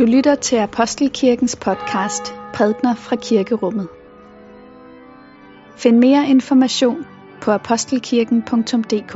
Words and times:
Du 0.00 0.04
lytter 0.04 0.34
til 0.34 0.56
Apostelkirkens 0.56 1.56
podcast 1.56 2.34
Prædner 2.54 2.94
fra 2.94 3.16
Kirkerummet. 3.16 3.88
Find 5.76 5.98
mere 5.98 6.28
information 6.28 7.06
på 7.42 7.50
apostelkirken.dk 7.50 9.14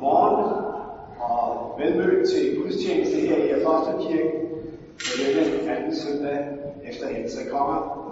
Morgen 0.00 0.44
og 1.20 1.78
velmødt 1.78 2.28
til 2.28 2.62
gudstjeneste 2.62 3.16
her 3.16 3.36
i 3.36 3.50
Apostelkirken 3.50 4.40
på 4.94 5.12
denne 5.18 5.76
anden 5.76 5.96
søndag 5.96 6.46
efter 6.84 7.14
Helse 7.14 7.50
kommer. 7.50 8.05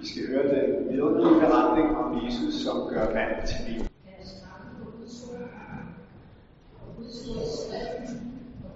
Vi 0.00 0.06
skal 0.06 0.26
høre 0.28 0.48
den 0.48 0.92
vidunderlige 0.92 1.40
beretning 1.40 1.96
om 1.96 2.24
Jesus, 2.24 2.54
som 2.54 2.88
gør 2.88 3.06
vand 3.12 3.46
til 3.46 3.56
vin. 3.66 3.86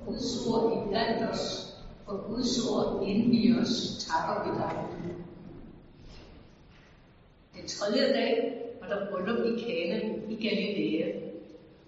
Guds 0.06 0.46
ord 0.46 0.72
i 0.72 0.88
blandt 0.88 1.30
os, 1.30 1.74
og 2.06 2.24
Guds 2.28 2.68
ord 2.68 3.02
inde 3.06 3.36
i 3.36 3.58
os, 3.60 4.06
takker 4.08 4.44
vi 4.44 4.58
dig. 4.58 4.72
Den 7.56 7.68
tredje 7.68 8.12
dag 8.12 8.62
var 8.80 8.88
der 8.88 9.10
bryllup 9.10 9.46
i 9.46 9.60
Kana 9.60 10.14
i 10.28 10.48
Galilea, 10.48 11.20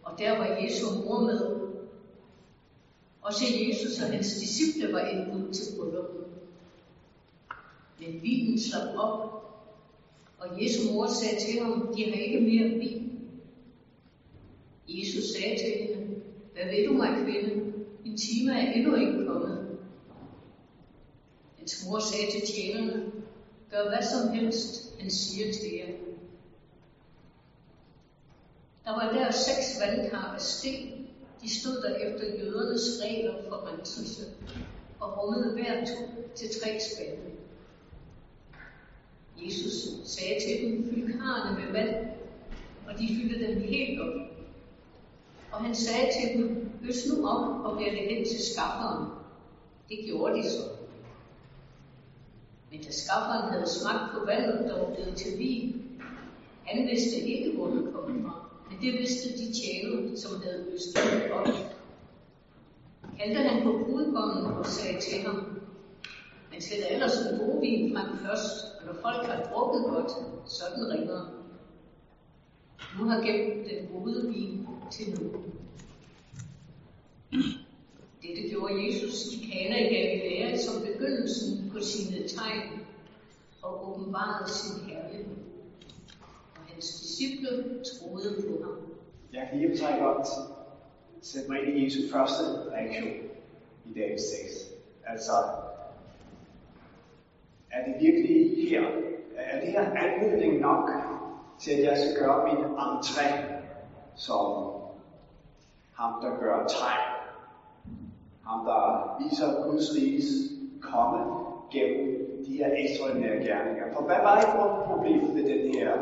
og 0.03 0.19
der 0.19 0.39
var 0.39 0.45
Jesu 0.45 0.87
mor 1.05 1.21
med. 1.21 1.57
Også 3.23 3.45
Jesus 3.69 4.03
og 4.03 4.13
hans 4.13 4.35
disciple 4.35 4.93
var 4.93 5.01
indbudt 5.01 5.55
til 5.55 5.65
brylluppet. 5.79 6.26
Men 7.99 8.23
vinen 8.23 8.61
slog 8.61 8.95
op, 8.97 9.37
og 10.39 10.63
Jesu 10.63 10.93
mor 10.93 11.07
sagde 11.07 11.41
til 11.41 11.63
ham, 11.63 11.95
de 11.97 12.05
har 12.05 12.13
ikke 12.13 12.41
mere 12.41 12.79
vin. 12.79 13.21
Jesus 14.89 15.25
sagde 15.25 15.59
til 15.59 15.73
hende, 15.83 16.23
hvad 16.53 16.65
ved 16.65 16.87
du 16.87 16.93
mig, 16.93 17.25
kvinde? 17.25 17.73
Min 18.05 18.19
time 18.19 18.53
er 18.53 18.73
endnu 18.73 18.95
ikke 18.95 19.27
kommet. 19.27 19.79
Hans 21.59 21.87
mor 21.87 21.99
sagde 21.99 22.31
til 22.31 22.55
tjenerne, 22.55 23.13
gør 23.71 23.89
hvad 23.89 24.03
som 24.03 24.35
helst, 24.35 25.01
han 25.01 25.11
siger 25.11 25.53
til 25.53 25.73
jer. 25.77 25.95
Der 28.85 28.91
var 28.91 29.13
der 29.13 29.31
seks 29.31 29.81
vandkar 29.81 30.35
af 30.35 30.41
sten. 30.41 31.09
De 31.43 31.61
stod 31.61 31.83
der 31.83 31.95
efter 31.95 32.39
jødernes 32.39 33.03
regler 33.03 33.35
for 33.49 33.69
renselse 33.69 34.25
og 35.01 35.19
rummede 35.19 35.53
hver 35.53 35.85
to 35.85 36.03
til 36.35 36.49
tre 36.61 36.81
spande. 36.81 37.37
Jesus 39.45 40.09
sagde 40.11 40.41
til 40.41 40.67
dem, 40.67 40.91
fyld 40.91 41.19
karrene 41.19 41.61
med 41.61 41.73
vand, 41.73 42.07
og 42.89 42.99
de 42.99 43.09
fyldte 43.09 43.47
dem 43.47 43.61
helt 43.61 44.01
op. 44.01 44.21
Og 45.53 45.65
han 45.65 45.75
sagde 45.75 46.11
til 46.21 46.39
dem, 46.39 46.71
øs 46.89 47.07
nu 47.09 47.27
op 47.29 47.65
og 47.65 47.79
bær 47.79 47.91
det 47.91 48.09
hen 48.11 48.25
til 48.25 48.41
skafferen. 48.53 49.07
Det 49.89 49.99
gjorde 50.07 50.39
de 50.39 50.51
så. 50.51 50.63
Men 52.71 52.81
da 52.83 52.91
skafferen 52.91 53.53
havde 53.53 53.69
smagt 53.69 54.15
på 54.15 54.27
vandet, 54.27 54.69
der 54.69 54.79
var 54.79 54.95
blevet 54.95 55.17
til 55.17 55.39
vin, 55.39 55.87
han 56.67 56.87
vidste 56.87 57.17
ikke, 57.17 57.57
hvor 57.57 57.67
det 57.67 57.89
kom 57.95 58.23
fra. 58.23 58.49
Men 58.71 58.79
det 58.83 58.93
vidste 58.93 59.29
de 59.29 59.53
tjenere, 59.53 60.17
som 60.17 60.43
havde 60.43 60.67
østet 60.75 61.33
op. 61.33 61.49
Kaldte 63.19 63.43
han 63.43 63.63
på 63.63 63.73
brudgommen 63.85 64.47
og 64.47 64.67
sagde 64.67 65.01
til 65.01 65.27
ham, 65.27 65.61
han 66.57 66.63
sætter 66.63 66.87
ellers 66.87 67.27
en 67.27 67.39
god 67.39 67.61
vin 67.61 67.97
frem 67.97 68.19
først, 68.19 68.65
og 68.79 68.87
når 68.87 68.93
folk 68.93 69.27
har 69.27 69.45
drukket 69.45 69.85
godt, 69.85 70.11
så 70.51 70.65
den 70.77 70.93
ringer. 70.93 71.21
Nu 72.99 73.05
har 73.05 73.21
gemt 73.21 73.71
den 73.71 73.89
gode 73.93 74.33
vin 74.33 74.67
til 74.91 75.21
nu. 75.21 75.43
Dette 78.23 78.49
gjorde 78.51 78.87
Jesus 78.87 79.35
i 79.35 79.51
Kana 79.51 79.79
i 79.79 79.95
Galilea 79.95 80.57
som 80.57 80.83
begyndelsen 80.83 81.71
på 81.73 81.81
sine 81.81 82.29
tegn 82.29 82.81
og 83.63 83.89
åbenbarede 83.89 84.51
sin 84.51 84.91
herlighed. 84.91 85.37
Og 86.57 86.63
hans 86.69 87.01
disciple 87.01 87.85
troede 87.85 88.43
på 88.43 88.65
ham. 88.65 88.77
Jeg 89.33 89.49
kan 89.51 89.61
i 89.61 89.83
og 89.83 89.99
godt 89.99 90.29
sætte 91.23 91.51
mig 91.51 91.59
ind 91.67 91.79
i 91.79 91.85
Jesu 91.85 92.13
første 92.13 92.43
reaktion 92.71 93.15
i 93.85 93.99
dagens 93.99 94.23
tekst. 94.23 94.73
Altså, 95.07 95.33
er 97.77 97.85
det 97.85 97.95
virkelig 98.01 98.69
her? 98.71 98.83
Er 99.37 99.61
det 99.61 99.69
her 99.69 99.91
anledning 99.91 100.61
nok 100.61 100.91
til, 101.59 101.71
at 101.71 101.85
jeg 101.85 101.99
skal 101.99 102.25
gøre 102.25 102.45
min 102.45 102.65
entré 102.65 103.27
som 104.15 104.73
ham, 105.95 106.13
der 106.23 106.39
gør 106.41 106.67
tegn? 106.67 107.05
Ham, 108.47 108.65
der 108.65 109.17
viser 109.23 109.71
Guds 109.71 109.97
riges 109.97 110.25
komme 110.83 111.19
gennem 111.73 112.27
de 112.47 112.57
her 112.57 112.71
ekstraordinære 112.77 113.45
gerninger. 113.45 113.85
For 113.93 114.03
hvad 114.03 114.17
var 114.23 114.41
ikke 114.41 114.87
problemet 114.87 115.35
med 115.35 115.45
den 115.45 115.75
her 115.75 115.93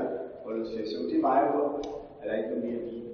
bryllupsfest? 0.43 0.93
Jo, 0.95 1.09
det 1.11 1.23
var 1.23 1.41
jo, 1.41 1.77
at 2.23 2.29
der 2.29 2.37
ikke 2.37 2.51
var 2.51 2.61
mere 2.67 2.81
vin. 2.91 3.05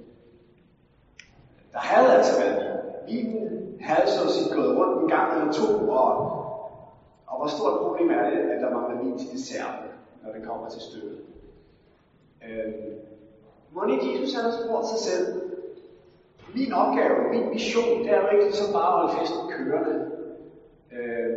Der 1.73 1.79
havde 1.79 2.17
altså 2.17 2.41
været 2.41 2.57
vin. 2.57 2.71
Vinen 3.07 3.77
havde 3.81 4.07
så 4.07 4.33
set 4.33 4.55
gået 4.55 4.77
rundt 4.77 5.03
en 5.03 5.09
gang 5.09 5.27
eller 5.33 5.53
to, 5.53 5.89
og, 5.89 6.07
og 6.37 6.40
hvor 7.41 7.49
stort 7.49 7.79
problem 7.81 8.09
er 8.09 8.29
det, 8.29 8.39
at 8.53 8.61
der 8.61 8.69
mangler 8.69 9.03
vin 9.03 9.17
til 9.17 9.31
dessert, 9.31 9.75
når 10.23 10.31
det 10.33 10.43
kommer 10.47 10.69
til 10.69 10.81
stykket. 10.81 11.17
Øh, 12.45 12.73
må 13.71 13.85
ikke 13.85 14.11
Jesus 14.11 14.33
har 14.33 14.51
spurgt 14.51 14.87
sig 14.87 14.99
selv, 14.99 15.25
min 16.55 16.73
opgave, 16.73 17.15
min 17.31 17.49
mission, 17.49 17.99
det 18.03 18.09
er 18.09 18.21
jo 18.21 18.29
ikke 18.29 18.43
ligesom 18.43 18.73
bare 18.73 18.87
at 18.87 18.99
holde 18.99 19.13
festen 19.19 19.51
kørende. 19.51 19.95
Øh, 20.95 21.31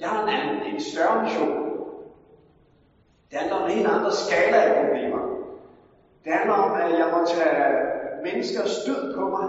jeg 0.00 0.08
har 0.08 0.22
en 0.22 0.34
anden, 0.36 0.74
en 0.74 0.80
større 0.80 1.22
mission. 1.22 1.52
Det 3.30 3.38
handler 3.38 3.56
om 3.56 3.64
en 3.64 3.76
helt 3.76 3.88
andre 3.88 4.12
skala 4.12 4.56
af 4.56 4.84
problemer. 4.84 5.22
Det 6.24 6.32
handler 6.32 6.54
om, 6.54 6.72
at 6.82 6.90
jeg 7.00 7.08
må 7.14 7.18
tage 7.26 7.74
mennesker 8.24 8.62
stød 8.66 9.14
på 9.16 9.22
mig. 9.34 9.48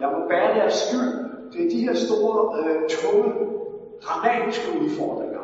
Jeg 0.00 0.08
må 0.14 0.28
bære 0.28 0.54
deres 0.58 0.74
skyld. 0.74 1.12
Det 1.52 1.66
er 1.66 1.70
de 1.70 1.84
her 1.86 1.94
store, 1.94 2.38
øh, 2.58 2.88
tunge, 2.88 3.56
dramatiske 4.04 4.68
udfordringer. 4.80 5.40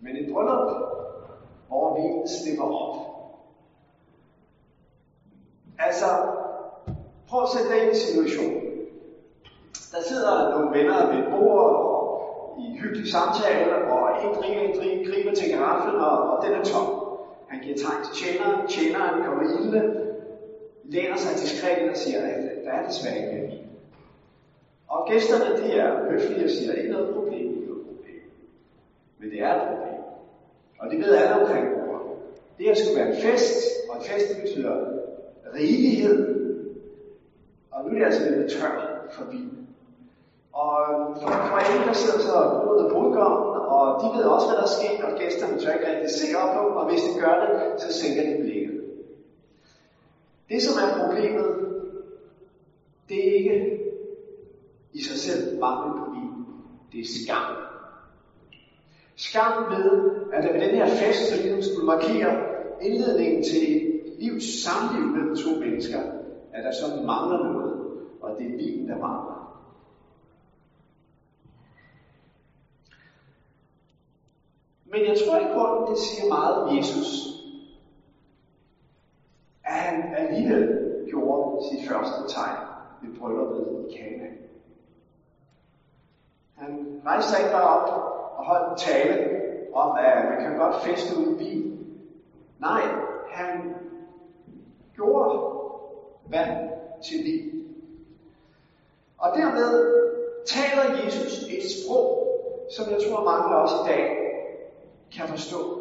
Men 0.00 0.16
et 0.16 0.32
bryllup, 0.32 0.70
hvor 1.68 1.96
vi 1.96 2.28
slipper 2.28 2.64
op, 2.64 3.14
Altså, 5.78 6.06
prøv 7.28 7.42
at 7.42 7.48
sætte 7.48 7.68
dig 7.70 7.82
ind 7.82 7.92
i 7.92 7.98
situationen. 7.98 8.60
Der 9.92 10.00
sidder 10.08 10.50
nogle 10.50 10.78
venner 10.78 11.06
ved 11.10 11.18
et 11.24 11.30
bord 11.30 11.58
og 11.58 11.84
i 12.58 12.78
hyggelig 12.78 13.12
samtale, 13.12 13.74
og 13.92 14.24
en 14.24 14.34
drikker, 14.34 14.60
en 14.60 14.76
drikker, 14.78 15.10
griber 15.10 15.34
til 15.34 15.50
garaflen, 15.50 16.00
og, 16.00 16.18
og 16.30 16.44
den 16.44 16.52
er 16.52 16.64
tom. 16.64 16.86
Han 17.48 17.60
giver 17.60 17.76
tegn 17.76 18.04
til 18.04 18.14
tjeneren, 18.20 18.68
tjeneren 18.68 19.24
kommer 19.24 19.42
ilde, 19.58 19.82
læner 20.84 21.16
sig 21.16 21.32
diskret 21.42 21.90
og 21.90 21.96
siger, 21.96 22.20
at 22.20 22.64
der 22.64 22.70
er 22.70 22.86
desværre 22.86 23.16
ikke 23.16 23.32
mere 23.32 23.46
vin. 23.50 23.63
Og 24.94 25.08
gæsterne, 25.08 25.56
de 25.62 25.72
er 25.72 26.10
høflige 26.10 26.44
og 26.44 26.50
siger, 26.50 26.72
ikke 26.72 26.92
noget 26.92 27.14
problem, 27.14 27.46
ikke 27.54 27.66
noget 27.66 27.86
problem. 27.86 28.20
Men 29.18 29.30
det 29.30 29.40
er 29.40 29.54
et 29.54 29.68
problem. 29.68 30.00
Og 30.78 30.90
det 30.90 30.98
ved 30.98 31.14
alle 31.14 31.34
omkring 31.40 31.66
bordet. 31.74 32.12
Det 32.58 32.66
her 32.66 32.74
skulle 32.74 32.98
være 33.00 33.10
en 33.14 33.22
fest, 33.22 33.54
og 33.90 33.96
en 33.96 34.02
fest 34.10 34.28
betyder 34.42 34.74
rigelighed. 35.54 36.18
Og 37.70 37.84
nu 37.84 37.90
er 37.90 37.98
det 37.98 38.04
altså 38.04 38.30
lidt 38.30 38.50
tørt 38.52 38.82
for 39.10 39.24
vin. 39.30 39.50
Og 40.52 40.76
for, 41.20 41.28
for 41.50 41.58
en, 41.58 41.88
der 41.88 41.92
sidder 41.92 42.18
så 42.18 42.60
bordet 42.64 42.92
brudgommen, 42.92 43.60
og 43.76 43.84
de 44.00 44.18
ved 44.18 44.24
også, 44.24 44.46
hvad 44.46 44.56
der 44.56 44.66
er 44.70 44.76
sket, 44.78 45.04
og 45.04 45.18
gæsterne 45.18 45.58
tør 45.58 45.72
ikke 45.72 45.90
rigtig 45.90 46.10
se 46.10 46.26
op 46.42 46.50
på, 46.56 46.62
og 46.78 46.90
hvis 46.90 47.02
de 47.02 47.20
gør 47.20 47.34
det, 47.42 47.80
så 47.82 47.88
sænker 48.00 48.22
de 48.22 48.42
blikket. 48.42 48.80
Det, 50.48 50.62
som 50.62 50.74
er 50.84 51.04
problemet, 51.04 51.46
det 53.08 53.18
er 53.28 53.34
ikke 53.34 53.83
i 54.94 55.02
sig 55.02 55.18
selv 55.18 55.60
mangel 55.60 55.90
på 56.00 56.14
liv. 56.14 56.30
Det 56.92 57.00
er 57.00 57.04
skam. 57.24 57.56
Skam 59.16 59.70
ved, 59.70 60.10
at 60.32 60.44
der 60.44 60.52
ved 60.52 60.60
den 60.60 60.76
her 60.76 60.86
fest, 60.86 61.30
som 61.30 61.42
ligesom 61.42 61.62
skulle 61.62 61.86
markere 61.86 62.54
indledningen 62.82 63.42
til 63.42 63.92
livs 64.18 64.44
samliv 64.64 65.06
mellem 65.06 65.36
to 65.36 65.60
mennesker, 65.60 66.00
at 66.52 66.64
der 66.64 66.72
så 66.72 66.86
mangler 67.06 67.52
noget, 67.52 67.74
og 68.20 68.38
det 68.38 68.46
er 68.46 68.56
vin, 68.56 68.88
der 68.88 68.98
mangler. 68.98 69.44
Men 74.84 75.00
jeg 75.06 75.16
tror 75.18 75.38
ikke 75.38 75.52
kun, 75.54 75.90
det 75.90 75.98
siger 75.98 76.28
meget 76.28 76.54
om 76.54 76.76
Jesus, 76.76 77.08
at 79.64 79.74
han 79.74 80.14
alligevel 80.14 80.64
gjorde 81.08 81.64
sit 81.68 81.88
første 81.88 82.34
tegn 82.34 82.66
ved 83.02 83.18
brylluppet 83.18 83.88
i 83.88 83.96
Kana. 83.96 84.43
Han 86.64 86.96
rejste 87.06 87.30
sig 87.30 87.38
ikke 87.38 87.52
bare 87.52 87.68
op 87.78 87.88
og 88.38 88.44
holdt 88.44 88.70
en 88.72 88.78
tale 88.78 89.14
om, 89.72 89.96
at 89.96 90.24
man 90.30 90.42
kan 90.42 90.56
godt 90.56 90.84
feste 90.84 91.16
uden 91.16 91.38
vin, 91.38 91.74
Nej, 92.58 92.82
han 93.26 93.74
gjorde 94.94 95.40
vand 96.30 96.56
til 97.02 97.24
vin. 97.24 97.50
Og 99.18 99.34
dermed 99.34 99.70
taler 100.46 101.04
Jesus 101.04 101.32
et 101.50 101.62
sprog, 101.72 102.06
som 102.70 102.90
jeg 102.90 103.00
tror 103.00 103.24
mange 103.24 103.54
af 103.54 103.62
os 103.62 103.70
i 103.70 103.88
dag 103.88 104.04
kan 105.16 105.28
forstå. 105.28 105.80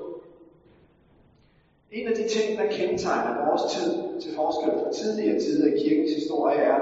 En 1.92 2.08
af 2.08 2.14
de 2.16 2.28
ting, 2.28 2.58
der 2.58 2.70
kendetegner 2.72 3.46
vores 3.46 3.74
tid 3.74 4.20
til 4.20 4.34
forskel 4.36 4.72
fra 4.80 4.92
tidligere 4.92 5.40
tider 5.40 5.68
i 5.68 5.80
kirkens 5.84 6.14
historie, 6.14 6.58
er, 6.58 6.80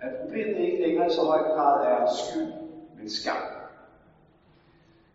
at 0.00 0.10
problemet 0.20 0.58
ikke 0.58 0.80
længere 0.80 1.06
i 1.06 1.10
så 1.10 1.22
høj 1.22 1.40
grad 1.40 1.86
er 1.86 2.06
skyld, 2.06 2.63
men 3.04 3.10
skam. 3.10 3.36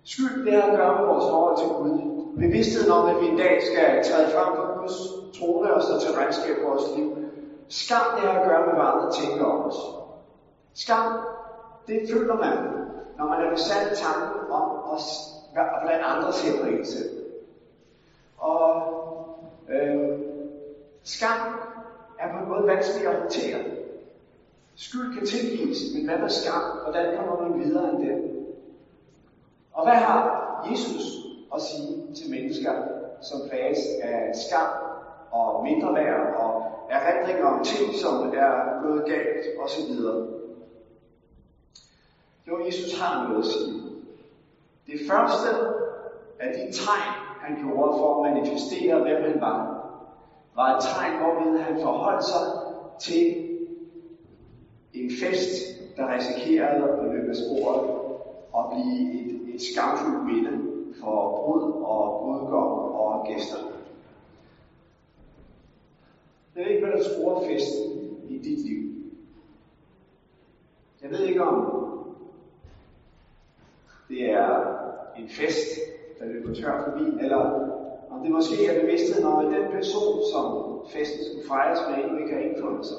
Skyld, 0.04 0.46
det 0.46 0.54
har 0.54 0.72
at 0.72 0.78
gøre 0.78 0.98
med 1.00 1.08
vores 1.08 1.26
forhold 1.30 1.58
til 1.58 1.68
Gud. 1.68 1.94
Bevidstheden 2.38 2.92
om, 2.92 3.10
at 3.10 3.22
vi 3.22 3.28
en 3.28 3.38
dag 3.38 3.62
skal 3.70 4.04
træde 4.04 4.32
frem 4.34 4.56
på 4.56 4.80
Guds 4.80 4.98
trone 5.40 5.74
og 5.74 5.82
stå 5.84 6.00
til 6.00 6.12
regnskab 6.12 6.56
for 6.62 6.70
vores 6.70 6.84
liv. 6.96 7.08
Skam, 7.68 8.06
det 8.16 8.30
har 8.30 8.40
at 8.40 8.48
gøre 8.48 8.66
med, 8.66 8.74
hvad 8.74 8.86
andre 8.92 9.12
tænker 9.12 9.46
om 9.46 9.66
os. 9.66 9.76
Skam, 10.74 11.20
det 11.88 12.00
føler 12.12 12.36
man, 12.36 12.58
når 13.18 13.26
man 13.28 13.40
er 13.46 13.52
besat 13.52 13.88
af 13.88 13.96
tanken 13.96 14.52
om, 14.52 14.66
os, 14.94 15.06
blandt 15.54 16.04
andre 16.06 16.34
ser 16.34 16.62
på 16.62 16.70
en 16.70 16.86
selv. 16.86 17.10
Og 18.38 18.66
øh, 19.70 20.20
skam 21.04 21.40
er 22.20 22.32
på 22.32 22.38
en 22.44 22.50
måde 22.50 22.68
vanskelig 22.68 23.08
at 23.08 23.20
håndtere. 23.20 23.79
Skyld 24.86 25.14
kan 25.18 25.26
tilgives, 25.28 25.78
men 25.96 26.06
hvad 26.06 26.18
med 26.18 26.30
skam? 26.30 26.62
Hvordan 26.84 27.18
kommer 27.18 27.36
man 27.42 27.60
videre 27.60 27.90
end 27.90 28.00
den? 28.00 28.20
Og 29.74 29.84
hvad 29.84 29.96
har 29.96 30.22
Jesus 30.70 31.04
at 31.56 31.62
sige 31.62 32.16
til 32.16 32.32
mennesker, 32.32 32.74
som 33.22 33.40
plages 33.50 33.80
af 34.02 34.36
skam 34.36 34.70
og 35.32 35.64
mindre 35.64 35.94
værd 35.94 36.36
og 36.36 36.64
erindringer 36.90 37.46
om 37.46 37.64
ting, 37.64 37.94
som 38.02 38.14
er 38.34 38.82
gået 38.84 39.06
galt 39.06 39.46
osv.? 39.64 39.92
Jo, 42.48 42.66
Jesus 42.66 43.00
har 43.00 43.28
noget 43.28 43.40
at 43.40 43.52
sige. 43.52 43.82
Det 44.88 45.00
første 45.10 45.50
af 46.40 46.50
de 46.58 46.74
tegn, 46.84 47.14
han 47.42 47.56
gjorde 47.64 47.98
for 47.98 48.26
at 48.26 48.34
manifestere, 48.34 49.02
hvem 49.02 49.24
han 49.32 49.42
var, 49.42 49.60
var 50.56 50.76
et 50.76 50.84
tegn, 50.84 51.18
hvorved 51.18 51.60
han 51.60 51.82
forholdt 51.82 52.26
sig 52.26 52.46
til 53.00 53.50
en 54.94 55.12
fest, 55.20 55.50
der 55.98 56.14
risikerede 56.14 56.84
at 56.84 57.14
løbe 57.14 57.30
af 57.30 57.36
sporet 57.36 57.90
og 58.54 58.72
blive 58.74 59.14
et, 59.20 59.56
et 59.56 59.62
skamfuldt 59.62 60.26
minde 60.26 60.70
for 61.02 61.38
brud 61.38 61.64
og 61.72 62.20
brudgom 62.22 62.72
og 62.96 63.28
gæster. 63.28 63.58
Jeg 66.56 66.64
ved 66.64 66.72
ikke, 66.72 66.86
hvad 66.86 66.98
der 66.98 67.04
sporer 67.04 67.48
festen 67.48 68.10
i 68.30 68.38
dit 68.38 68.60
liv. 68.68 68.82
Jeg 71.02 71.10
ved 71.10 71.26
ikke, 71.28 71.42
om 71.42 71.58
det 74.10 74.30
er 74.30 74.50
en 75.18 75.30
fest, 75.30 75.68
der 76.20 76.26
løber 76.26 76.54
tør 76.54 76.84
for 76.84 77.04
vin, 77.04 77.20
eller 77.20 77.42
om 78.10 78.24
det 78.24 78.32
måske 78.32 78.66
er 78.66 78.82
bevidstheden 78.82 79.26
om, 79.26 79.46
at 79.46 79.52
den 79.52 79.72
person, 79.72 80.22
som 80.34 80.46
festen 80.94 81.22
skulle 81.26 81.48
fejres 81.48 81.80
med, 81.90 82.20
ikke 82.20 82.32
kan 82.32 82.44
indfundet 82.44 82.86
sig. 82.86 82.98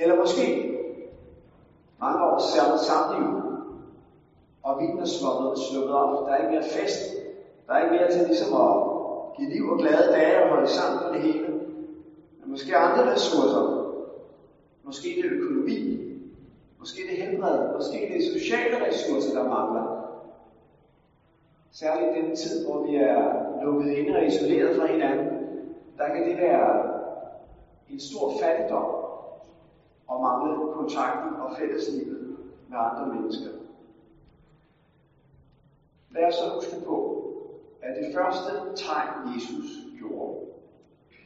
Eller 0.00 0.16
måske 0.16 0.46
mange 2.00 2.24
år 2.24 2.38
samliv, 2.76 3.28
og 4.62 4.80
vinen 4.80 5.00
er 5.00 5.04
sluppet, 5.04 5.58
sluppet 5.58 5.94
op. 5.94 6.26
Der 6.26 6.32
er 6.32 6.38
ikke 6.38 6.50
mere 6.50 6.70
fest. 6.76 7.02
Der 7.66 7.72
er 7.72 7.80
ikke 7.80 7.98
mere 7.98 8.12
til 8.12 8.26
ligesom 8.26 8.54
at 8.54 8.72
give 9.36 9.48
liv 9.54 9.64
og 9.72 9.78
glade 9.78 10.12
dage 10.12 10.42
og 10.42 10.48
holde 10.48 10.70
sammen 10.70 10.98
på 11.02 11.14
det 11.14 11.22
hele. 11.22 11.48
Men 12.40 12.50
måske 12.50 12.76
andre 12.76 13.12
ressourcer. 13.12 13.64
Måske 14.82 15.08
det 15.08 15.24
er 15.26 15.36
økonomi. 15.38 15.78
Måske 16.78 17.00
det 17.08 17.20
er 17.20 17.26
helbred. 17.26 17.74
Måske 17.76 17.98
det 18.08 18.16
er 18.16 18.38
sociale 18.38 18.86
ressourcer, 18.86 19.32
der 19.34 19.48
mangler. 19.48 19.86
Særligt 21.70 22.16
i 22.16 22.20
den 22.20 22.36
tid, 22.36 22.66
hvor 22.66 22.82
vi 22.82 22.94
er 22.94 23.22
lukket 23.62 23.90
inde 23.90 24.16
og 24.16 24.26
isoleret 24.26 24.76
fra 24.76 24.86
hinanden, 24.86 25.28
der 25.98 26.06
kan 26.08 26.24
det 26.28 26.36
være 26.36 26.88
en 27.88 28.00
stor 28.00 28.32
fattigdom 28.40 29.09
og 30.10 30.16
mangle 30.22 30.72
kontakten 30.72 31.40
og 31.40 31.56
fælleslivet 31.58 32.36
med 32.68 32.78
andre 32.78 33.06
mennesker. 33.14 33.50
Lad 36.10 36.24
os 36.28 36.34
så 36.34 36.46
huske 36.54 36.84
på, 36.86 36.96
at 37.82 37.92
det 37.96 38.14
første 38.14 38.50
tegn, 38.84 39.34
Jesus 39.34 39.68
gjorde, 39.98 40.34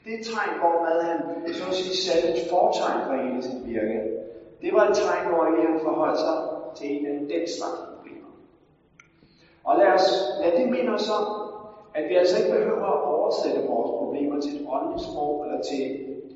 det 0.05 0.27
tegn, 0.33 0.59
hvor 0.61 0.75
han 1.03 1.55
så 1.55 1.69
at 1.69 1.75
sige, 1.75 1.97
satte 1.97 2.29
et 2.29 2.51
fortegn 2.51 3.01
for 3.07 3.15
hele 3.23 3.43
sit 3.43 3.67
virke, 3.69 3.99
det 4.63 4.71
var 4.75 4.85
et 4.89 4.97
tegn, 4.97 5.29
hvor 5.29 5.45
han 5.45 5.81
forholdt 5.81 6.19
sig 6.19 6.37
til 6.77 6.87
en 6.97 7.07
af 7.07 7.13
den 7.13 7.49
slags 7.57 7.79
problemer. 7.97 8.31
Og 9.65 9.79
lad 9.79 9.87
os 9.87 10.09
lad 10.41 10.53
det 10.59 10.71
minde 10.71 10.95
os 10.95 11.11
om, 11.11 11.27
at 11.95 12.09
vi 12.09 12.15
altså 12.15 12.37
ikke 12.39 12.57
behøver 12.57 12.87
at 12.97 13.03
oversætte 13.03 13.69
vores 13.69 13.91
problemer 13.99 14.41
til 14.41 14.53
et 14.61 14.67
åndeligt 14.69 15.05
sprog 15.09 15.45
eller 15.45 15.63
til 15.63 15.83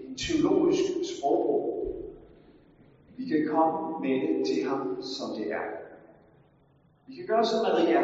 en 0.06 0.16
teologisk 0.16 0.82
sprogbrug. 1.10 1.67
Vi 3.18 3.24
kan 3.24 3.46
komme 3.46 4.00
med 4.00 4.20
det 4.20 4.46
til 4.46 4.68
ham, 4.68 5.02
som 5.02 5.34
det 5.34 5.52
er. 5.52 5.64
Vi 7.06 7.14
kan 7.14 7.26
gøre 7.26 7.44
som 7.44 7.62
Maria. 7.62 8.00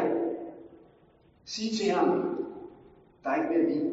Sige 1.45 1.75
til 1.75 1.91
ham, 1.95 2.09
der 3.23 3.29
er 3.29 3.35
ikke 3.35 3.57
mere 3.57 3.71
liv. 3.73 3.91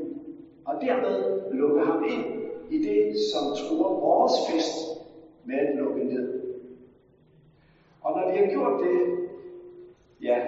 Og 0.64 0.74
dermed 0.82 1.16
lukke 1.52 1.80
ham 1.80 2.04
ind 2.04 2.24
i 2.70 2.78
det, 2.78 3.18
som 3.30 3.56
truer 3.56 4.00
vores 4.00 4.32
fest 4.50 5.02
med 5.44 5.54
at 5.54 5.76
lukke 5.76 6.04
ned. 6.04 6.42
Og 8.00 8.12
når 8.12 8.30
vi 8.30 8.36
har 8.36 8.50
gjort 8.50 8.80
det, 8.80 9.18
ja, 10.20 10.40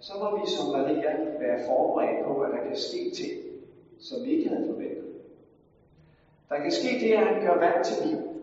så 0.00 0.12
må 0.18 0.38
vi 0.40 0.46
som 0.46 0.72
Maria 0.72 1.12
være 1.38 1.58
forberedt 1.66 2.24
på, 2.24 2.40
at 2.40 2.52
der 2.52 2.66
kan 2.68 2.76
ske 2.76 3.10
ting, 3.14 3.32
som 3.98 4.24
vi 4.24 4.30
ikke 4.30 4.48
havde 4.48 4.66
forventet. 4.66 5.04
Der 6.48 6.56
kan 6.62 6.72
ske 6.72 6.88
det, 7.00 7.12
at 7.12 7.26
han 7.26 7.42
gør 7.42 7.58
vand 7.58 7.84
til 7.84 8.06
liv. 8.08 8.33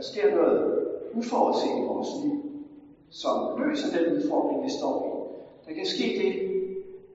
Der 0.00 0.06
sker 0.06 0.30
noget 0.30 0.82
uforudset 1.12 1.68
i 1.68 1.84
vores 1.86 2.08
liv, 2.22 2.36
som 3.10 3.58
løser 3.58 3.88
den 3.98 4.16
udfordring, 4.16 4.64
vi 4.64 4.68
står 4.68 4.94
i. 5.04 5.10
Der 5.66 5.72
kan 5.76 5.86
ske 5.86 6.06
det, 6.22 6.32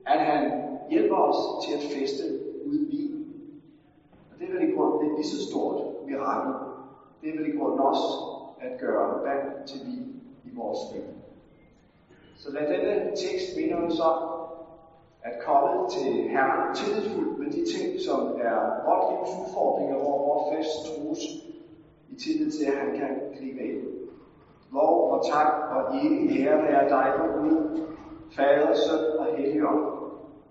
at 0.05 0.19
han 0.19 0.43
hjælper 0.89 1.15
os 1.15 1.65
til 1.65 1.71
at 1.73 1.83
feste 1.93 2.23
ud 2.65 2.77
i 2.77 3.13
Og 4.31 4.39
det 4.39 4.47
er 4.47 4.51
vel 4.51 4.69
i 4.69 4.73
grunden 4.73 5.01
et 5.09 5.15
lige 5.15 5.25
så 5.25 5.49
stort 5.49 5.77
mirakel. 6.03 6.53
Det 7.21 7.29
er 7.29 7.35
vel 7.35 7.45
i 7.51 7.55
grunden 7.57 7.79
også 7.79 8.19
at 8.59 8.77
gøre 8.77 9.23
vand 9.23 9.45
til 9.67 9.79
vin 9.85 10.05
i 10.43 10.49
vores 10.55 10.79
liv. 10.91 11.03
Så 12.37 12.49
lad 12.49 12.67
denne 12.67 13.15
tekst 13.15 13.55
minde 13.55 13.75
os 13.75 13.99
om 13.99 14.15
at 15.21 15.39
komme 15.39 15.89
til 15.89 16.27
Herren 16.29 16.75
tillidsfuldt 16.75 17.39
med 17.39 17.47
de 17.47 17.61
ting, 17.73 17.99
som 17.99 18.19
er 18.37 18.83
vort 18.83 19.03
livs 19.11 19.35
udfordringer, 19.41 19.97
hvor 19.97 20.17
vores 20.27 20.43
fest 20.49 20.85
trues 20.85 21.44
i 22.15 22.19
tillid 22.19 22.51
til, 22.51 22.65
at 22.65 22.77
han 22.77 22.97
kan 22.99 23.09
gribe 23.39 23.59
ind. 23.59 23.81
Lov 24.71 25.11
og 25.11 25.25
tak 25.31 25.47
og 25.71 25.95
evig 25.97 26.39
ære 26.39 26.63
være 26.63 26.89
dig, 26.89 27.13
på 27.17 27.39
Gud, 27.39 27.81
Fader, 28.35 28.73
Søn 28.73 29.19
og 29.19 29.27
Helligånd. 29.37 29.85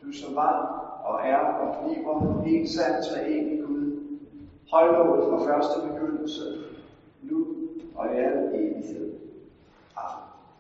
Du 0.03 0.13
som 0.13 0.35
var 0.35 0.81
og 1.05 1.21
er 1.29 1.37
og 1.37 2.43
bliver 2.43 2.61
en 2.61 2.69
sand 2.69 3.03
treenig 3.03 3.61
Gud, 3.67 3.99
højlovet 4.71 5.25
fra 5.25 5.39
første 5.49 5.89
begyndelse, 5.89 6.43
nu 7.23 7.47
og 7.95 8.07
i 8.07 8.17
al 8.17 8.51
evighed. 8.55 9.14